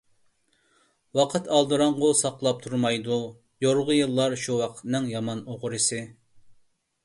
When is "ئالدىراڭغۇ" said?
1.57-2.09